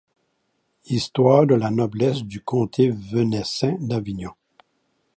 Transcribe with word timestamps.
Histoire 0.87 1.45
de 1.45 1.53
la 1.53 1.69
noblesse 1.69 2.23
du 2.23 2.41
conté 2.41 2.89
venaissin 2.89 3.73
d'Avignon. 3.81 4.31